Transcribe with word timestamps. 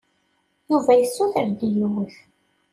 Yuba 0.69 0.91
yessuter-d 0.95 1.61
yiwet. 1.73 2.15